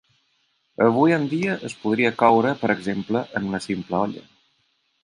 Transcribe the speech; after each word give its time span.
Avui 0.85 1.13
en 1.17 1.27
dia 1.33 1.59
es 1.69 1.75
podria 1.83 2.13
coure, 2.25 2.55
per 2.63 2.73
exemple, 2.77 3.23
en 3.41 3.51
una 3.53 3.65
simple 3.71 4.03
olla. 4.05 4.27